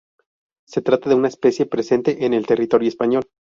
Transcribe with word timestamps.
Se 0.67 0.81
trata 0.81 1.09
de 1.09 1.15
una 1.15 1.27
especie 1.27 1.67
presente 1.67 2.25
en 2.25 2.33
el 2.33 2.47
territorio 2.47 2.87
español. 2.89 3.25